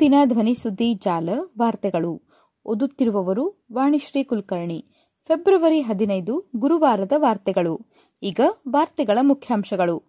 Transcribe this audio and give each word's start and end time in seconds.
ದಿನ 0.00 0.14
ಧ್ವನಿ 0.24 0.54
ಸುದ್ದಿ 0.54 0.94
ಜಾಲ 0.94 1.28
ವಾರ್ತೆಗಳು. 1.58 2.22
ಓದುತ್ತಿರುವವರು 2.66 3.66
ವಾಣಿಶ್ರೀ 3.72 4.22
ಕುಲಕರ್ಣಿ. 4.22 4.86
ಫೆಬ್ರವರಿ 5.28 5.80
ಹದಿನೈದು 5.80 6.44
ಗುರುವಾರದ 6.56 7.12
ವಾರ್ತೆಗಳು. 7.16 7.80
ಈಗ 8.22 8.40
ವಾರ್ತೆಗಳ 8.68 9.18
ಮುಖ್ಯಾಂಶಗಳು. 9.22 10.02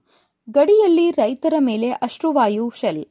ಗಡಿಯಲ್ಲಿ 0.49 1.11
ರೈತರ 1.11 1.53
ಮೇಲೆ 1.59 1.91
ಅಶ್ರುವಾಯು 1.91 2.71
ಶೆಲ್. 2.75 3.05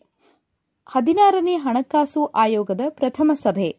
ಹದಿನಾರನೇ 0.89 1.55
ಹಣಕಾಸು 1.55 2.25
ಆಯೋಗದ 2.25 2.81
ಪ್ರಥಮ 2.89 3.31
ಸಭೆ. 3.35 3.77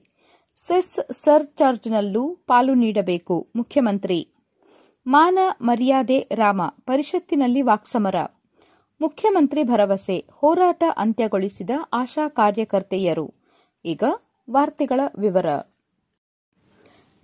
ಸೆಸ್ 0.55 1.13
ಸರ್ಚಾರ್ಜ್ನಲ್ಲೂ 1.13 2.35
ಪಾಲು 2.35 2.73
ನೀಡಬೇಕು 2.73 3.47
ಮುಖ್ಯಮಂತ್ರಿ. 3.55 4.27
ಮಾನ 5.07 5.39
ಮರ್ಯಾದೆ 5.61 6.19
ರಾಮ, 6.19 6.61
ಪರಿಷತ್ತಿನಲ್ಲಿ 6.67 7.61
ವಾಕ್ಸಮರ. 7.61 8.15
ಮುಖ್ಯಮಂತ್ರಿ 9.01 9.63
ಭರವಸೆ 9.63 10.25
ಹೋರಾಟ 10.31 10.83
ಅಂತ್ಯಗೊಳಿಸಿದ 10.97 11.69
ಆಶಾ 11.93 12.27
ಕಾರ್ಯಕರ್ತೆಯರು. 12.27 13.33
ಈಗ 13.85 14.03
ವಾರ್ತೆಗಳ 14.49 14.99
ವಿವರ. 15.19 15.45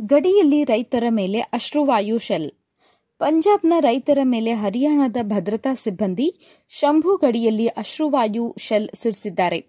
ಗಡಿಯಲ್ಲಿ 0.02 0.64
ರೈತರ 0.64 1.04
ಮೇಲೆ 1.10 1.40
ಅಶ್ರುವಾಯು 1.40 2.18
ಶೆಲ್. 2.18 2.52
ಪಂಜಾಬ್ನ 3.20 3.74
ರೈತರ 3.80 4.20
ಮೇಲೆ 4.24 4.54
ಹರಿಯಾಣದ 4.54 5.18
ಭದ್ರತಾ 5.22 5.74
ಸಿಬ್ಬಂದಿ 5.74 6.28
ಶಂಭು 6.70 7.18
ಗಡಿಯಲ್ಲಿ 7.18 7.68
ಅಶ್ರುವಾಯು 7.68 8.56
ಶೆಲ್ 8.60 8.90
ಸಿಡಿಸಿದ್ದಾರೆ. 8.94 9.60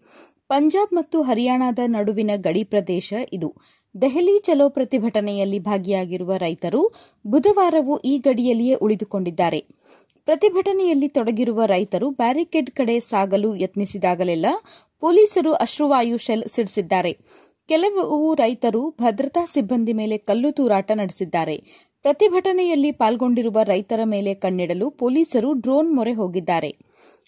ಪಂಜಾಬ್ 0.49 0.95
ಮತ್ತು 0.95 1.23
ಹರಿಯಾಣದ 1.23 1.79
ನಡುವಿನ 1.87 2.31
ಗಡಿ 2.37 2.65
ಪ್ರದೇಶ 2.65 3.15
ಇದು. 3.33 3.55
ದೆಹಲಿ 4.03 4.39
ಚಲೋ 4.39 4.69
ಪ್ರತಿಭಟನೆಯಲ್ಲಿ 4.69 5.59
ಭಾಗಿಯಾಗಿರುವ 5.59 6.37
ರೈತರು 6.37 6.93
ಬುಧವಾರವೂ 7.27 7.97
ಈ 7.97 8.19
ಗಡಿಯಲ್ಲಿಯೇ 8.19 8.75
ಉಳಿದುಕೊಂಡಿದ್ದಾರೆ. 8.75 9.67
ಪ್ರತಿಭಟನೆಯಲ್ಲಿ 10.27 11.09
ತೊಡಗಿರುವ 11.09 11.61
ರೈತರು 11.67 12.11
ಬ್ಯಾರಿಕೇಡ್ 12.11 12.71
ಕಡೆ 12.71 13.01
ಸಾಗಲು 13.01 13.57
ಯತ್ನಿಸಿದಾಗಲೆಲ್ಲ 13.57 14.47
ಪೊಲೀಸರು 15.01 15.53
ಅಶ್ರುವಾಯು 15.55 16.17
ಶೆಲ್ 16.17 16.45
ಸಿಡಿಸಿದ್ದಾರೆ. 16.49 17.13
ಕೆಲವು 17.69 18.35
ರೈತರು 18.35 18.91
ಭದ್ರತಾ 18.91 19.45
ಸಿಬ್ಬಂದಿ 19.45 19.93
ಮೇಲೆ 19.93 20.19
ಕಲ್ಲು 20.19 20.51
ತೂರಾಟ 20.51 20.91
ನಡೆಸಿದ್ದಾರೆ. 20.95 21.57
ಪ್ರತಿಭಟನೆಯಲ್ಲಿ 22.03 22.91
ಪಾಲ್ಗೊಂಡಿರುವ 22.93 23.59
ರೈತರ 23.63 24.01
ಮೇಲೆ 24.05 24.35
ಕಣ್ಣಿಡಲು 24.35 24.91
ಪೊಲೀಸರು 24.91 25.53
ಡ್ರೋನ್ 25.53 25.95
ಮೊರೆ 25.95 26.13
ಹೋಗಿದ್ದಾರೆ. 26.13 26.71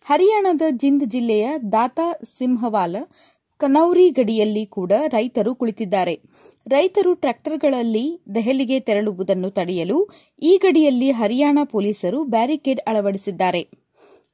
ಹರಿಯಾಣದ 0.07 0.63
ಜಿಂದ್ 0.71 1.05
ಜಿಲ್ಲೆಯ 1.05 1.47
ದಾತಾ 1.73 2.09
ಸಿಂಹವಾಲ, 2.39 2.97
ಕನೌರಿ 3.61 4.11
ಗಡಿಯಲ್ಲಿ 4.11 4.67
ಕೂಡ 4.67 4.93
ರೈತರು 5.09 5.55
ಕುಳಿತಿದ್ದಾರೆ. 5.55 6.15
ರೈತರು 6.67 7.15
ಟ್ರ್ಯಾಕ್ಟರ್ಗಳಲ್ಲಿ 7.15 8.23
ದೆಹಲಿಗೆ 8.35 8.81
ತೆರಳುವುದನ್ನು 8.81 9.51
ತಡೆಯಲು 9.51 10.09
ಈ 10.43 10.57
ಗಡಿಯಲ್ಲಿ 10.57 11.11
ಹರಿಯಾಣ 11.11 11.59
ಪೊಲೀಸರು 11.65 12.25
ಬ್ಯಾರಿಕೇಡ್ 12.25 12.81
ಅಳವಡಿಸಿದ್ದಾರೆ. 12.87 13.69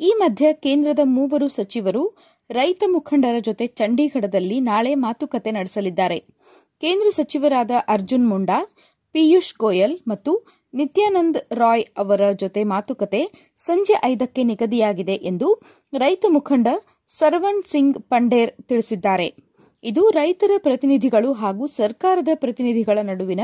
ಈ 0.00 0.12
ಮಧ್ಯೆ 0.16 0.52
ಕೇಂದ್ರದ 0.52 0.98
ಮೂವರು 1.04 1.48
ಸಚಿವರು 1.48 2.16
ರೈತ 2.50 2.84
ಮುಖಂಡರ 2.86 3.34
ಜೊತೆ 3.40 3.66
ಚಂಡೀಗಢದಲ್ಲಿ 3.66 4.60
ನಾಳೆ 4.60 4.94
ಮಾತುಕತೆ 4.94 5.50
ನಡೆಸಲಿದ್ದಾರೆ. 5.50 6.18
ಕೇಂದ್ರ 6.80 7.08
ಸಚಿವರಾದ 7.10 7.70
ಅರ್ಜುನ್ 7.88 8.28
ಮುಂಡಾ, 8.28 8.58
ಪಿಯೂಷ್ 9.12 9.54
ಗೋಯಲ್ 9.58 9.98
ಮತ್ತು 10.08 10.32
ನಿತ್ಯಾನಂದ್ 10.74 11.54
ರಾಯ್ 11.54 11.84
ಅವರ 11.98 12.30
ಜೊತೆ 12.32 12.64
ಮಾತುಕತೆ 12.64 13.52
ಸಂಜೆ 13.58 13.94
ಐದಕ್ಕೆ 14.04 14.42
ನಿಗದಿಯಾಗಿದೆ 14.42 15.14
ಎಂದು 15.14 15.48
ರೈತ 15.92 16.24
ಮುಖಂಡ 16.28 16.68
ಸರ್ವಣ್ 17.08 17.62
ಸಿಂಗ್ 17.66 17.98
ಪಂಡೇರ್ 18.02 18.52
ತಿಳಿಸಿದ್ದಾರೆ. 18.62 19.28
ಇದು 19.84 20.10
ರೈತರ 20.10 20.50
ಪ್ರತಿನಿಧಿಗಳು 20.58 21.32
ಹಾಗೂ 21.32 21.66
ಸರ್ಕಾರದ 21.66 22.28
ಪ್ರತಿನಿಧಿಗಳ 22.34 22.98
ನಡುವಿನ 23.02 23.40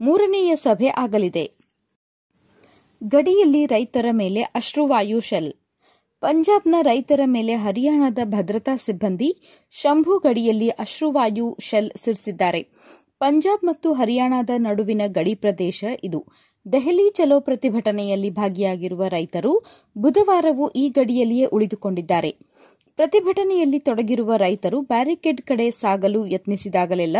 ಮೂರನೆಯ 0.00 0.56
ಸಭೆ 0.56 0.86
ಆಗಲಿದೆ. 0.86 1.52
ಗಡಿಯಲ್ಲಿ 3.04 3.66
ರೈತರ 3.66 4.06
ಮೇಲೆ 4.12 4.42
ಅಶ್ರುವಾಯು 4.42 5.20
ಶೆಲ್. 5.20 5.52
ಪಂಜಾಬ್ನ 6.20 6.74
ರೈತರ 6.82 7.20
ಮೇಲೆ 7.26 7.54
ಹರಿಯಾಣದ 7.54 8.18
ಭದ್ರತಾ 8.24 8.76
ಸಿಬ್ಬಂದಿ 8.76 9.30
ಶಂಭು 9.70 10.18
ಗಡಿಯಲ್ಲಿ 10.18 10.68
ಅಶ್ರುವಾಯು 10.68 11.56
ಶೆಲ್ 11.60 11.90
ಸಿಡಿಸಿದ್ದಾರೆ. 11.96 12.62
ಪಂಜಾಬ್ 13.18 13.64
ಮತ್ತು 13.64 13.92
ಹರಿಯಾಣದ 13.92 14.50
ನಡುವಿನ 14.56 15.02
ಗಡಿ 15.06 15.34
ಪ್ರದೇಶ 15.34 15.84
ಇದು. 16.04 16.26
ದೆಹಲಿ 16.72 17.10
ಚಲೋ 17.10 17.40
ಪ್ರತಿಭಟನೆಯಲ್ಲಿ 17.40 18.30
ಭಾಗಿಯಾಗಿರುವ 18.30 19.06
ರೈತರು 19.06 19.52
ಬುಧವಾರವೂ 19.98 20.68
ಈ 20.68 20.88
ಗಡಿಯಲ್ಲಿಯೇ 20.88 21.44
ಉಳಿದುಕೊಂಡಿದ್ದಾರೆ. 21.44 22.36
ಪ್ರತಿಭಟನೆಯಲ್ಲಿ 22.96 23.78
ತೊಡಗಿರುವ 23.78 24.36
ರೈತರು 24.36 24.80
ಬ್ಯಾರಿಕೇಡ್ 24.80 25.40
ಕಡೆ 25.40 25.70
ಸಾಗಲು 25.70 26.26
ಯತ್ನಿಸಿದಾಗಲೆಲ್ಲ 26.26 27.16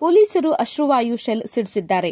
ಪೊಲೀಸರು 0.00 0.52
ಅಶ್ರುವಾಯು 0.52 1.16
ಶೆಲ್ 1.16 1.42
ಸಿಡಿಸಿದ್ದಾರೆ. 1.46 2.10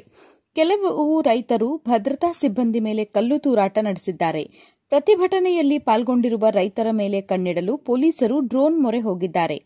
ಕೆಲವು 0.57 1.21
ರೈತರು 1.21 1.77
ಭದ್ರತಾ 1.77 2.33
ಸಿಬ್ಬಂದಿ 2.33 2.81
ಮೇಲೆ 2.81 3.05
ಕಲ್ಲು 3.05 3.39
ತೂರಾಟ 3.39 3.79
ನಡೆಸಿದ್ದಾರೆ. 3.83 4.43
ಪ್ರತಿಭಟನೆಯಲ್ಲಿ 4.91 5.79
ಪಾಲ್ಗೊಂಡಿರುವ 5.79 6.45
ರೈತರ 6.51 6.87
ಮೇಲೆ 6.93 7.21
ಕಣ್ಣಿಡಲು 7.21 7.77
ಪೊಲೀಸರು 7.77 8.41
ಡ್ರೋನ್ 8.41 8.83
ಮೊರೆ 8.83 9.01
ಹೋಗಿದ್ದಾರೆ. 9.01 9.59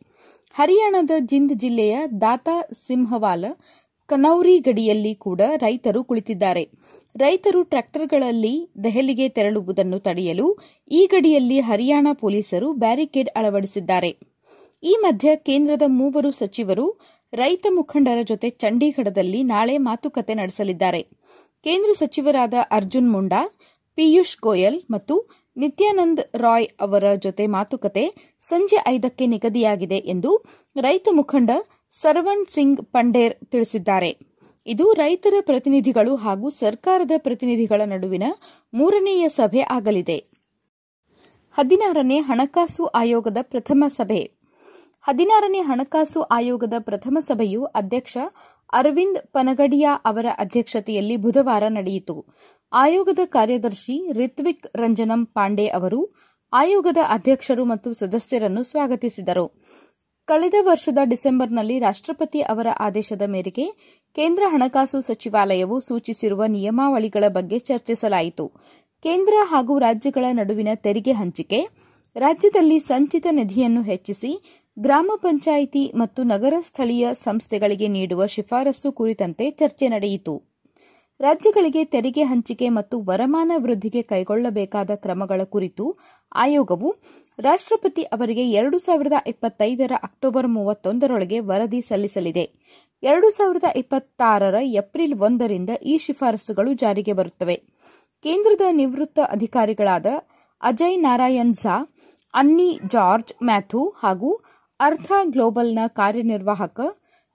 ಹರಿಯಾಣದ 0.54 1.10
ಜಿಂದ್ 1.20 1.54
ಜಿಲ್ಲೆಯ 1.54 1.98
ದಾತಾ 2.20 2.56
ಸಿಂಹವಾಲ 2.86 3.44
ಕನೌರಿ 4.12 4.54
ಗಡಿಯಲ್ಲಿ 4.58 5.14
ಕೂಡ 5.26 5.40
ರೈತರು 5.56 6.00
ಕುಳಿತಿದ್ದಾರೆ. 6.04 6.64
ರೈತರು 7.16 7.60
ಟ್ರ್ಯಾಕ್ಟರ್ಗಳಲ್ಲಿ 7.62 8.54
ದೆಹಲಿಗೆ 8.84 9.26
ತೆರಳುವುದನ್ನು 9.28 9.98
ತಡೆಯಲು 9.98 10.46
ಈ 10.90 11.00
ಗಡಿಯಲ್ಲಿ 11.06 11.58
ಹರಿಯಾಣ 11.60 12.06
ಪೊಲೀಸರು 12.20 12.68
ಬ್ಯಾರಿಕೇಡ್ 12.82 13.30
ಅಳವಡಿಸಿದ್ದಾರೆ. 13.36 14.10
ಈ 14.82 14.92
ಮಧ್ಯೆ 15.00 15.32
ಕೇಂದ್ರದ 15.48 15.82
ಮೂವರು 15.98 16.30
ಸಚಿವರು 16.32 16.86
ರೈತ 17.32 17.66
ಮುಖಂಡರ 17.70 18.20
ಜೊತೆ 18.22 18.48
ಚಂಡೀಗಢದಲ್ಲಿ 18.62 19.42
ನಾಳೆ 19.42 19.76
ಮಾತುಕತೆ 19.88 20.34
ನಡೆಸಲಿದ್ದಾರೆ. 20.34 21.02
ಕೇಂದ್ರ 21.66 21.90
ಸಚಿವರಾದ 21.92 22.54
ಅರ್ಜುನ್ 22.70 23.10
ಮುಂಡಾ, 23.12 23.40
ಪಿಯೂಷ್ 23.98 24.36
ಗೋಯಲ್ 24.42 24.78
ಮತ್ತು 24.90 25.14
ನಿತ್ಯಾನಂದ್ 25.56 26.22
ರಾಯ್ 26.36 26.68
ಅವರ 26.80 27.06
ಜೊತೆ 27.14 27.44
ಮಾತುಕತೆ 27.46 28.04
ಸಂಜೆ 28.42 28.78
ಐದಕ್ಕೆ 28.88 29.24
ನಿಗದಿಯಾಗಿದೆ 29.26 29.98
ಎಂದು 30.12 30.30
ರೈತ 30.76 31.08
ಮುಖಂಡ 31.12 31.50
ಸರ್ವಣ್ 31.92 32.44
ಸಿಂಗ್ 32.50 32.80
ಪಂಡೇರ್ 32.92 33.34
ತಿಳಿಸಿದ್ದಾರೆ. 33.44 34.10
ಇದು 34.66 34.92
ರೈತರ 34.92 35.34
ಪ್ರತಿನಿಧಿಗಳು 35.40 36.16
ಹಾಗೂ 36.16 36.50
ಸರ್ಕಾರದ 36.50 37.10
ಪ್ರತಿನಿಧಿಗಳ 37.16 37.80
ನಡುವಿನ 37.84 38.22
ಮೂರನೆಯ 38.74 39.28
ಸಭೆ 39.28 39.60
ಆಗಲಿದೆ. 39.60 40.18
ಹದಿನಾರನೇ 41.58 42.18
ಹಣಕಾಸು 42.18 42.84
ಆಯೋಗದ 42.84 43.36
ಪ್ರಥಮ 43.42 43.84
ಸಭೆ. 43.88 44.22
ಹದಿನಾರನೇ 45.02 45.60
ಹಣಕಾಸು 45.60 46.20
ಆಯೋಗದ 46.22 46.74
ಪ್ರಥಮ 46.78 47.18
ಸಭೆಯು 47.20 47.64
ಅಧ್ಯಕ್ಷ 47.64 48.16
ಅರವಿಂದ್ 48.72 49.18
ಪನಗಡಿಯಾ 49.32 49.94
ಅವರ 50.04 50.26
ಅಧ್ಯಕ್ಷತೆಯಲ್ಲಿ 50.38 51.16
ಬುಧವಾರ 51.16 51.62
ನಡೆಯಿತು. 51.68 52.26
ಆಯೋಗದ 52.72 53.18
ಕಾರ್ಯದರ್ಶಿ 53.24 54.12
ರಿತ್ವಿಕ್ 54.12 54.66
ರಂಜನಂ 54.76 55.26
ಪಾಂಡೆ 55.26 55.66
ಅವರು 55.66 56.14
ಆಯೋಗದ 56.52 56.96
ಅಧ್ಯಕ್ಷರು 57.08 57.64
ಮತ್ತು 57.64 57.92
ಸದಸ್ಯರನ್ನು 57.92 58.62
ಸ್ವಾಗತಿಸಿದರು. 58.62 59.46
ಕಳೆದ 60.28 60.54
ವರ್ಷದ 60.60 60.98
ಡಿಸೆಂಬರ್ನಲ್ಲಿ 61.04 61.78
ರಾಷ್ಟ್ರಪತಿ 61.78 62.40
ಅವರ 62.40 62.66
ಆದೇಶದ 62.80 63.22
ಮೇರೆಗೆ 63.26 63.64
ಕೇಂದ್ರ 64.16 64.42
ಹಣಕಾಸು 64.46 65.00
ಸಚಿವಾಲಯವು 65.00 65.80
ಸೂಚಿಸಿರುವ 65.80 66.42
ನಿಯಮಾವಳಿಗಳ 66.46 67.24
ಬಗ್ಗೆ 67.28 67.58
ಚರ್ಚಿಸಲಾಯಿತು. 67.58 68.46
ಕೇಂದ್ರ 69.04 69.34
ಹಾಗೂ 69.42 69.78
ರಾಜ್ಯಗಳ 69.78 70.24
ನಡುವಿನ 70.32 70.68
ತೆರಿಗೆ 70.74 71.12
ಹಂಚಿಕೆ, 71.12 71.60
ರಾಜ್ಯದಲ್ಲಿ 72.16 72.78
ಸಂಚಿತ 72.78 73.26
ನಿಧಿಯನ್ನು 73.30 73.82
ಹೆಚ್ಚಿಸಿ 73.82 74.32
ಗ್ರಾಮ 74.78 75.10
ಪಂಚಾಯಿತಿ 75.16 75.92
ಮತ್ತು 75.94 76.22
ನಗರ 76.22 76.54
ಸ್ಥಳೀಯ 76.60 77.08
ಸಂಸ್ಥೆಗಳಿಗೆ 77.14 77.88
ನೀಡುವ 77.88 78.26
ಶಿಫಾರಸು 78.26 78.92
ಕುರಿತಂತೆ 78.92 79.50
ಚರ್ಚೆ 79.50 79.88
ನಡೆಯಿತು. 79.88 80.34
ರಾಜ್ಯಗಳಿಗೆ 81.20 81.84
ತೆರಿಗೆ 81.84 82.22
ಹಂಚಿಕೆ 82.22 82.68
ಮತ್ತು 82.68 83.02
ವರಮಾನ 83.02 83.52
ವೃದ್ಧಿಗೆ 83.56 84.02
ಕೈಗೊಳ್ಳಬೇಕಾದ 84.02 84.90
ಕ್ರಮಗಳ 84.94 85.40
ಕುರಿತು 85.44 85.84
ಆಯೋಗವು 86.34 86.88
ರಾಷ್ಟಪತಿ 87.38 88.02
ಅವರಿಗೆ 88.02 88.50
ಎರಡು 88.50 88.78
ಸಾವಿರದ 88.78 89.12
ಇಪ್ಪತ್ತೈದರ 89.26 89.92
ಅಕ್ಟೋಬರ್ 90.02 90.46
ಮೂವತ್ತೊಂದರೊಳಗೆ 90.46 91.40
ವರದಿ 91.40 91.80
ಸಲ್ಲಿಸಲಿದೆ. 91.80 92.50
ಎರಡು 93.02 93.30
ಸಾವಿರದ 93.30 93.64
ಇಪ್ಪತ್ತಾರರ 93.76 94.54
ಏಪ್ರಿಲ್ 94.62 95.18
ಒಂದರಿಂದ 95.18 95.70
ಈ 95.82 95.98
ಶಿಫಾರಸುಗಳು 95.98 96.72
ಜಾರಿಗೆ 96.72 97.12
ಬರುತ್ತವೆ. 97.12 97.56
ಕೇಂದ್ರದ 98.22 98.60
ನಿವೃತ್ತ 98.70 99.18
ಅಧಿಕಾರಿಗಳಾದ 99.28 100.06
ಅಜಯ್ 100.60 100.98
ನಾರಾಯಣ್ 100.98 101.54
ಝಾ, 101.54 101.76
ಅನ್ನಿ 102.34 102.80
ಜಾರ್ಜ್ 102.86 103.32
ಮ್ಯಾಥ್ಯೂ 103.44 103.88
ಹಾಗೂ 103.88 104.44
ಅರ್ಥ 104.80 105.12
ಗ್ಲೋಬಲ್ನ 105.24 105.78
ಕಾರ್ಯನಿರ್ವಾಹಕ 105.86 106.80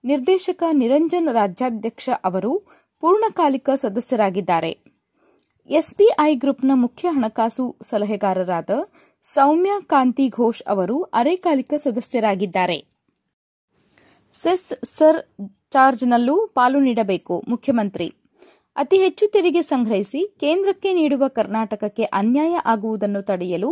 ನಿರ್ದೇಶಕ 0.04 0.64
ನಿರಂಜನ್ 0.72 1.28
ರಾಜ್ಯಾಧ್ಯಕ್ಷ 1.34 2.10
ಅವರು 2.24 2.68
ಪೂರ್ಣಕಾಲಿಕ 3.00 3.70
ಸದಸ್ಯರಾಗಿದ್ದಾರೆ. 3.76 4.78
ಎಸ್ಬಿಐ 5.70 6.36
ಗ್ರೂಪ್ನ 6.36 6.72
ಮುಖ್ಯ 6.74 7.08
ಹಣಕಾಸು 7.08 7.78
ಸಲಹೆಗಾರರಾದ 7.84 8.70
ಸೌಮ್ಯ 9.34 9.72
ಕಾಂತಿ 9.92 10.26
ಘೋಷ್ 10.38 10.62
ಅವರು 10.74 10.98
ಅರೆಕಾಲಿಕ 11.20 11.74
ಸದಸ್ಯರಾಗಿದ್ದಾರೆ. 11.86 12.78
ಸೆಸ್ 14.36 14.68
ಸರ್ 14.98 15.20
ಚಾರ್ಜ್ನಲ್ಲೂ 15.74 16.36
ಪಾಲು 16.58 16.80
ನೀಡಬೇಕು, 16.80 17.36
ಮುಖ್ಯಮಂತ್ರಿ. 17.48 18.08
ಅತಿ 18.76 18.98
ಹೆಚ್ಚು 19.04 19.26
ತೆರಿಗೆ 19.28 19.62
ಸಂಗ್ರಹಿಸಿ 19.62 20.22
ಕೇಂದ್ರಕ್ಕೆ 20.40 20.90
ನೀಡುವ 20.94 21.24
ಕರ್ನಾಟಕಕ್ಕೆ 21.38 22.06
ಅನ್ಯಾಯ 22.20 22.54
ಆಗುವುದನ್ನು 22.66 23.22
ತಡೆಯಲು 23.22 23.72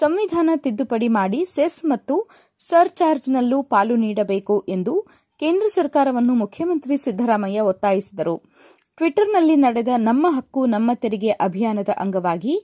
ಸಂವಿಧಾನ 0.00 0.50
ತಿದ್ದುಪಡಿ 0.64 1.08
ಮಾಡಿ 1.18 1.40
ಸೆಸ್ 1.56 1.78
ಮತ್ತು 1.84 2.14
ಸರ್ಚಾರ್ಜ್ನಲ್ಲೂ 2.60 3.58
ಪಾಲು 3.72 3.96
ನೀಡಬೇಕು 4.04 4.56
ಎಂದು 4.68 4.94
ಕೇಂದ್ರ 5.42 5.66
ಸರ್ಕಾರವನ್ನು 5.74 6.34
ಮುಖ್ಯಮಂತ್ರಿ 6.34 6.96
ಸಿದ್ದರಾಮಯ್ಯ 6.96 7.66
ಒತ್ತಾಯಿಸಿದರು. 7.70 8.36
ಟ್ವಿಟರ್ನಲ್ಲಿ 8.98 9.56
ನಡೆದ 9.56 9.92
ನಮ್ಮ 10.08 10.26
ಹಕ್ಕು, 10.30 10.60
ನಮ್ಮ 10.66 10.90
ತೆರಿಗೆ 10.94 11.30
ಅಭಿಯಾನದ 11.46 11.92
ಅಂಗವಾಗಿ 11.98 12.54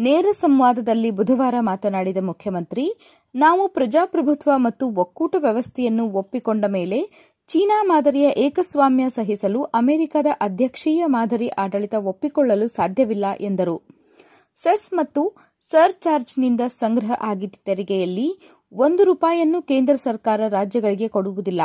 ನೇರ 0.00 0.26
ಸಂವಾದದಲ್ಲಿ 0.32 1.10
ಬುಧವಾರ 1.10 1.54
ಮಾತನಾಡಿದ 1.60 2.20
ಮುಖ್ಯಮಂತ್ರಿ, 2.20 2.84
ನಾವು 3.34 3.68
ಪ್ರಜಾಪ್ರಭುತ್ವ 3.68 4.50
ಮತ್ತು 4.56 4.84
ಒಕ್ಕೂಟ 4.94 5.34
ವ್ಯವಸ್ಥೆಯನ್ನು 5.38 6.04
ಒಪ್ಪಿಕೊಂಡ 6.10 6.64
ಮೇಲೆ 6.68 6.98
ಚೀನಾ 7.48 7.78
ಮಾದರಿಯ 7.82 8.28
ಏಕಸ್ವಾಮ್ಯ 8.36 9.06
ಸಹಿಸಲು 9.08 9.62
ಅಮೆರಿಕದ 9.62 10.26
ಅಧ್ಯಕ್ಷೀಯ 10.40 11.02
ಮಾದರಿ 11.06 11.48
ಆಡಳಿತ 11.48 11.94
ಒಪ್ಪಿಕೊಳ್ಳಲು 12.02 12.68
ಸಾಧ್ಯವಿಲ್ಲ 12.68 13.24
ಎಂದರು. 13.40 13.76
ಸೆಸ್ 14.58 14.88
ಮತ್ತು 14.92 15.24
ಸರ್ 15.68 15.92
ಚಾರ್ಜ್ನಿಂದ 15.92 16.60
ಸಂಗ್ರಹ 16.80 17.12
ಆಗಿದ್ದ 17.20 17.54
ತೆರಿಗೆಯಲ್ಲಿ 17.64 18.28
ಒಂದು 18.72 19.04
ರೂಪಾಯಿಯನ್ನು 19.04 19.62
ಕೇಂದ್ರ 19.62 19.94
ಸರ್ಕಾರ 19.94 20.40
ರಾಜ್ಯಗಳಿಗೆ 20.48 21.08
ಕೊಡುವುದಿಲ್ಲ. 21.08 21.60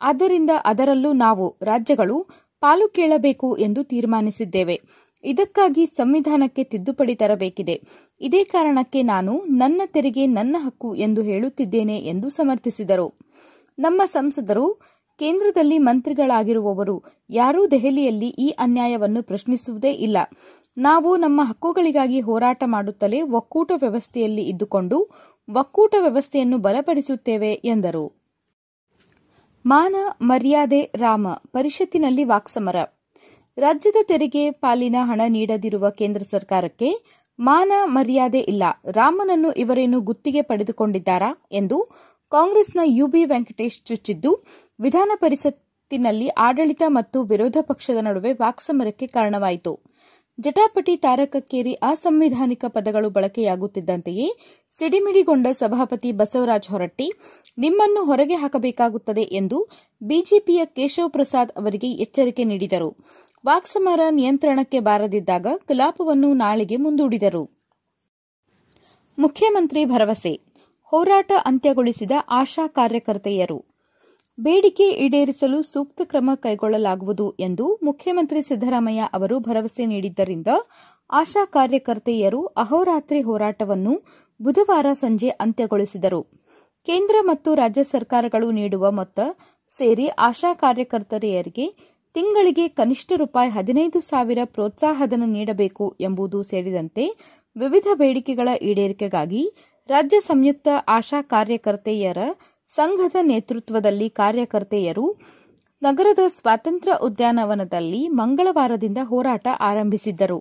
ಆದ್ದರಿಂದ 0.00 0.50
ಅದರಲ್ಲೂ 0.64 1.12
ನಾವು 1.12 1.46
ರಾಜ್ಯಗಳು 1.62 2.16
ಪಾಲು 2.62 2.88
ಕೇಳಬೇಕು 2.88 3.56
ಎಂದು 3.56 3.82
ತೀರ್ಮಾನಿಸಿದ್ದೇವೆ. 3.84 4.76
ಇದಕ್ಕಾಗಿ 5.24 5.86
ಸಂವಿಧಾನಕ್ಕೆ 5.86 6.64
ತಿದ್ದುಪಡಿ 6.64 7.14
ತರಬೇಕಿದೆ. 7.14 7.82
ಇದೇ 8.20 8.44
ಕಾರಣಕ್ಕೆ 8.44 9.02
ನಾನು 9.02 9.44
ನನ್ನ 9.44 9.82
ತೆರಿಗೆ 9.86 10.26
ನನ್ನ 10.26 10.56
ಹಕ್ಕು 10.58 10.94
ಎಂದು 10.94 11.22
ಹೇಳುತ್ತಿದ್ದೇನೆ 11.22 11.96
ಎಂದು 11.98 12.30
ಸಮರ್ಥಿಸಿದರು. 12.30 13.14
ನಮ್ಮ 13.78 14.02
ಸಂಸದರು, 14.04 14.80
ಕೇಂದ್ರದಲ್ಲಿ 15.18 15.78
ಮಂತ್ರಿಗಳಾಗಿರುವವರು 15.78 17.04
ಯಾರೂ 17.30 17.66
ದೆಹಲಿಯಲ್ಲಿ 17.66 18.28
ಈ 18.28 18.48
ಅನ್ಯಾಯವನ್ನು 18.48 19.22
ಪ್ರಶ್ನಿಸುವುದೇ 19.22 19.92
ಇಲ್ಲ. 19.92 20.16
ನಾವು 20.78 21.16
ನಮ್ಮ 21.16 21.40
ಹಕ್ಕುಗಳಿಗಾಗಿ 21.44 22.20
ಹೋರಾಟ 22.20 22.62
ಮಾಡುತ್ತಲೇ 22.66 23.22
ಒಕ್ಕೂಟ 23.22 23.72
ವ್ಯವಸ್ಥೆಯಲ್ಲಿ 23.76 24.42
ಇದ್ದುಕೊಂಡು 24.42 25.08
ಒಕ್ಕೂಟ 25.54 25.94
ವ್ಯವಸ್ಥೆಯನ್ನು 26.00 26.58
ಬಲಪಡಿಸುತ್ತೇವೆ 26.58 27.52
ಎಂದರು. 27.52 28.12
ಮಾನ 29.66 29.96
ಮರ್ಯಾದೆ 30.22 30.82
ರಾಮ 30.82 31.28
ಪರಿಷತ್ತಿನಲ್ಲಿ 31.32 32.24
ವಾಕ್ಸಮರ. 32.24 32.76
ರಾಜ್ಯದ 33.58 33.96
ತೆರಿಗೆ 34.02 34.50
ಪಾಲಿನ 34.50 34.96
ಹಣ 35.00 35.20
ನೀಡದಿರುವ 35.28 35.90
ಕೇಂದ್ರ 35.90 36.22
ಸರ್ಕಾರಕ್ಕೆ 36.22 36.90
ಮಾನ 37.38 37.72
ಮರ್ಯಾದೆ 37.84 38.38
ಇಲ್ಲ. 38.38 38.62
ರಾಮನನ್ನು 38.90 39.52
ಇವರೇನು 39.52 40.00
ಗುತ್ತಿಗೆ 40.00 40.42
ಪಡೆದುಕೊಂಡಿದ್ದಾರಾ 40.42 41.48
ಎಂದು 41.52 41.78
ಕಾಂಗ್ರೆಸ್ನ 42.32 42.80
ಯುಬಿ 42.84 43.24
ವೆಂಕಟೇಶ್ 43.24 43.82
ಚುಚ್ಚಿದ್ದು, 43.82 44.46
ವಿಧಾನ 44.80 45.10
ಪರಿಷತ್ತಿನಲ್ಲಿ 45.14 46.28
ಆಡಳಿತ 46.28 46.82
ಮತ್ತು 46.86 47.22
ವಿರೋಧ 47.22 47.56
ಪಕ್ಷದ 47.60 47.96
ನಡುವೆ 47.96 48.32
ವಾಕ್ಸಮರಕ್ಕೆ 48.32 49.06
ಕಾರಣವಾಯಿತು. 49.06 49.80
ಜಟಾಪಟಿ 50.40 50.96
ತಾರಕಕ್ಕೇರಿ 50.96 51.72
ಅಸಂವಿಧಾನಿಕ 51.72 52.64
ಪದಗಳು 52.68 53.10
ಬಳಕೆಯಾಗುತ್ತಿದ್ದಂತೆಯೇ 53.10 54.26
ಸಿಡಿಮಿಡಿಗೊಂಡ 54.76 55.46
ಸಭಾಪತಿ 55.50 56.12
ಬಸವರಾಜ 56.12 56.66
ಹೊರಟ್ಟಿ, 56.70 57.12
ನಿಮ್ಮನ್ನು 57.58 58.04
ಹೊರಗೆ 58.04 58.34
ಹಾಕಬೇಕಾಗುತ್ತದೆ 58.34 59.22
ಎಂದು 59.22 59.68
ಬಿಜೆಪಿಯ 60.02 60.64
ಕೇಶವ್ 60.64 61.10
ಪ್ರಸಾದ್ 61.10 61.52
ಅವರಿಗೆ 61.52 61.90
ಎಚ್ಚರಿಕೆ 61.90 62.44
ನೀಡಿದರು. 62.44 62.96
ವಾಕ್ಸಮರ 63.46 64.00
ನಿಯಂತ್ರಣಕ್ಕೆ 64.10 64.80
ಬಾರದಿದ್ದಾಗ 64.80 65.46
ಕಲಾಪವನ್ನು 65.68 66.34
ನಾಳೆಗೆ 66.34 66.76
ಮುಂದೂಡಿದರು. 66.76 67.44
ಮುಖ್ಯಮಂತ್ರಿ 69.18 69.84
ಭರವಸೆ, 69.84 70.34
ಹೋರಾಟ 70.84 71.32
ಅಂತ್ಯಗೊಳಿಸಿದ 71.44 72.12
ಆಶಾ 72.30 72.66
ಕಾರ್ಯಕರ್ತೆಯರು. 72.66 73.69
ಬೇಡಿಕೆ 74.40 74.90
ಈಡೇರಿಸಲು 74.90 75.62
ಸೂಕ್ತ 75.62 76.00
ಕ್ರಮ 76.04 76.30
ಕೈಗೊಳ್ಳಲಾಗುವುದು 76.34 77.30
ಎಂದು 77.40 77.80
ಮುಖ್ಯಮಂತ್ರಿ 77.82 78.42
ಸಿದ್ದರಾಮಯ್ಯ 78.42 79.08
ಅವರು 79.12 79.38
ಭರವಸೆ 79.38 79.86
ನೀಡಿದ್ದರಿಂದ 79.86 80.46
ಆಶಾ 81.10 81.44
ಕಾರ್ಯಕರ್ತೆಯರು 81.44 82.46
ಅಹೋರಾತ್ರಿ 82.46 83.20
ಹೋರಾಟವನ್ನು 83.20 83.94
ಬುಧವಾರ 84.40 84.86
ಸಂಜೆ 84.92 85.28
ಅಂತ್ಯಗೊಳಿಸಿದರು. 85.28 86.20
ಕೇಂದ್ರ 86.86 87.14
ಮತ್ತು 87.20 87.54
ರಾಜ್ಯ 87.54 87.82
ಸರ್ಕಾರಗಳು 87.82 88.50
ನೀಡುವ 88.50 88.90
ಮೊತ್ತ 88.90 89.20
ಸೇರಿ 89.70 90.06
ಆಶಾ 90.06 90.54
ಕಾರ್ಯಕರ್ತೆಯರಿಗೆ 90.54 91.66
ತಿಂಗಳಿಗೆ 92.14 92.68
ಕನಿಷ್ಠ 92.68 93.12
ರೂಪಾಯಿ 93.16 93.50
ಹದಿನೈದು 93.50 94.00
ಸಾವಿರ 94.00 94.38
ಪ್ರೋತ್ಸಾಹಧನ 94.44 95.22
ನೀಡಬೇಕು 95.26 95.96
ಎಂಬುದು 96.00 96.42
ಸೇರಿದಂತೆ 96.42 97.04
ವಿವಿಧ 97.56 97.86
ಬೇಡಿಕೆಗಳ 97.94 98.48
ಈಡೇರಿಕೆಗಾಗಿ 98.62 99.42
ರಾಜ್ಯ 99.88 100.20
ಸಂಯುಕ್ತ 100.20 100.68
ಆಶಾ 100.88 101.22
ಕಾರ್ಯಕರ್ತೆಯರ 101.22 102.18
ಸಂಘದ 102.76 103.16
ನೇತೃತ್ವದಲ್ಲಿ 103.22 104.10
ಕಾರ್ಯಕರ್ತೆಯರು 104.10 105.04
ನಗರದ 105.82 106.18
ಸ್ವಾತಂತ್ರ್ಯ 106.28 106.94
ಉದ್ಯಾನವನದಲ್ಲಿ 107.02 108.08
ಮಂಗಳವಾರದಿಂದ 108.08 108.98
ಹೋರಾಟ 109.02 109.48
ಆರಂಭಿಸಿದ್ದರು. 109.60 110.38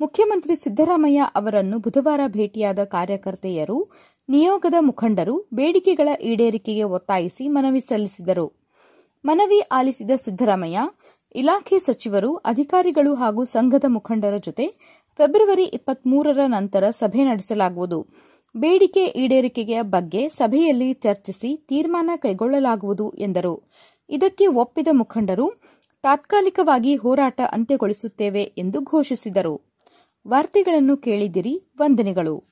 ಮುಖ್ಯಮಂತ್ರಿ 0.00 0.54
ಸಿದ್ದರಾಮಯ್ಯ 0.54 1.28
ಅವರನ್ನು 1.34 1.78
ಬುಧವಾರ 1.78 2.20
ಭೇಟಿಯಾದ 2.26 2.84
ಕಾರ್ಯಕರ್ತೆಯರು 2.84 3.78
ನಿಯೋಗದ 4.28 4.74
ಮುಖಂಡರು 4.80 5.36
ಬೇಡಿಕೆಗಳ 5.54 6.08
ಈಡೇರಿಕೆಗೆ 6.22 6.82
ಒತ್ತಾಯಿಸಿ 6.82 7.48
ಮನವಿ 7.48 7.80
ಸಲ್ಲಿಸಿದರು. 7.80 8.46
ಮನವಿ 9.24 9.60
ಆಲಿಸಿದ 9.60 10.10
ಸಿದ್ದರಾಮಯ್ಯ, 10.16 10.80
ಇಲಾಖೆ 11.34 11.78
ಸಚಿವರು, 11.78 12.36
ಅಧಿಕಾರಿಗಳು 12.36 13.14
ಹಾಗೂ 13.14 13.44
ಸಂಘದ 13.44 13.84
ಮುಖಂಡರ 13.88 14.36
ಜೊತೆ 14.36 14.66
ಫೆಬ್ರವರಿ 15.18 15.64
ಇಪ್ಪತ್ಮೂರರ 15.64 16.40
ನಂತರ 16.46 16.90
ಸಭೆ 16.90 17.24
ನಡೆಸಲಾಗುವುದು. 17.24 17.98
ಬೇಡಿಕೆ 18.56 19.04
ಈಡೇರಿಕೆಯ 19.04 19.82
ಬಗ್ಗೆ 19.82 20.28
ಸಭೆಯಲ್ಲಿ 20.28 20.92
ಚರ್ಚಿಸಿ 20.92 21.56
ತೀರ್ಮಾನ 21.56 22.10
ಕೈಗೊಳ್ಳಲಾಗುವುದು 22.16 23.10
ಎಂದರು. 23.10 23.70
ಇದಕ್ಕೆ 24.10 24.46
ಒಪ್ಪಿದ 24.46 24.88
ಮುಖಂಡರು, 24.92 25.62
ತಾತ್ಕಾಲಿಕವಾಗಿ 26.02 26.96
ಹೋರಾಟ 26.96 27.40
ಅಂತ್ಯಗೊಳಿಸುತ್ತೇವೆ 27.52 28.42
ಎಂದು 28.42 28.80
ಘೋಷಿಸಿದರು. 28.80 29.60
ವಾರ್ತೆಗಳನ್ನು 30.28 30.96
ಕೇಳಿದಿರಿ, 30.96 31.62
ವಂದನೆಗಳು. 31.78 32.44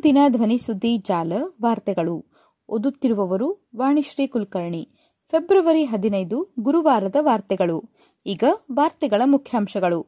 ಅನುದಿನ 0.00 0.18
ಧ್ವನಿ 0.28 0.58
ಸುದ್ದಿ 0.58 0.96
ಜಾಲ, 0.96 1.32
ವಾರ್ತೆಗಳು. 1.62 2.24
ಓದುತ್ತಿರುವವರು, 2.68 3.68
ವಾಣಿಶ್ರೀ 3.76 4.26
ಕುಲಕರ್ಣಿ. 4.26 4.88
ಫೆಬ್ರವರಿ 5.30 5.84
ಹದಿನೈದು, 5.84 6.54
ಗುರುವಾರದ 6.60 7.16
ವಾರ್ತೆಗಳು. 7.20 7.84
ಈಗ 8.26 8.44
ವಾರ್ತೆಗಳ 8.72 9.22
ಮುಖ್ಯಾಂಶಗಳು. 9.24 10.06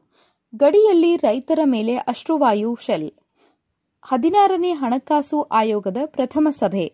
ಗಡಿಯಲ್ಲಿ 0.55 1.15
ರೈತರ 1.15 1.59
ಮೇಲೆ 1.65 1.95
ಅಶ್ರುವಾಯು 1.95 2.77
ಶೆಲ್. 2.81 3.11
ಹದಿನಾರನೇ 4.01 4.71
ಹಣಕಾಸು 4.71 5.41
ಆಯೋಗದ 5.41 5.97
ಪ್ರಥಮ 6.05 6.47
ಸಭೆ. 6.51 6.93